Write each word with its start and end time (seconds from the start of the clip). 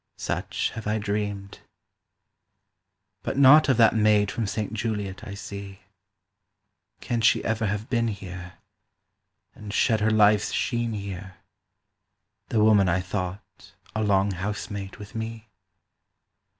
Such 0.17 0.71
have 0.71 0.87
I 0.87 0.97
dreamed. 0.97 1.59
But 3.21 3.37
nought 3.37 3.69
of 3.69 3.77
that 3.77 3.93
maid 3.95 4.31
from 4.31 4.47
Saint 4.47 4.73
Juliot 4.73 5.23
I 5.27 5.35
see; 5.35 5.81
Can 7.01 7.21
she 7.21 7.43
ever 7.45 7.67
have 7.67 7.87
been 7.87 8.07
here, 8.07 8.53
And 9.53 9.71
shed 9.71 9.99
her 9.99 10.09
life's 10.09 10.53
sheen 10.53 10.93
here, 10.93 11.35
The 12.47 12.63
woman 12.63 12.89
I 12.89 12.99
thought 12.99 13.73
a 13.95 14.01
long 14.03 14.31
housemate 14.31 14.97
with 14.97 15.13
me? 15.13 15.45